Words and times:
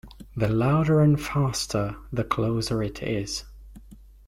The 0.35 0.49
louder 0.49 0.99
and 0.99 1.21
faster, 1.21 1.95
the 2.11 2.23
closer 2.23 2.81
it 2.81 3.03
is. 3.03 3.43